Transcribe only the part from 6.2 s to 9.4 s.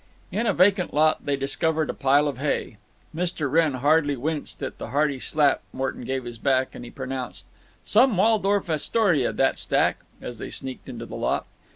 his back, and he pronounced, "Some Waldorf Astoria,